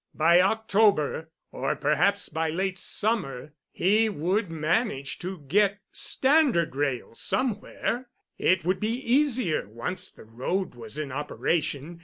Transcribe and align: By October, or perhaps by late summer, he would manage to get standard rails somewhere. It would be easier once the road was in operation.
By 0.15 0.41
October, 0.41 1.29
or 1.51 1.75
perhaps 1.75 2.27
by 2.27 2.49
late 2.49 2.79
summer, 2.79 3.53
he 3.69 4.09
would 4.09 4.49
manage 4.49 5.19
to 5.19 5.41
get 5.41 5.77
standard 5.91 6.75
rails 6.75 7.19
somewhere. 7.19 8.09
It 8.39 8.65
would 8.65 8.79
be 8.79 8.93
easier 8.95 9.67
once 9.69 10.09
the 10.09 10.23
road 10.25 10.73
was 10.73 10.97
in 10.97 11.11
operation. 11.11 11.99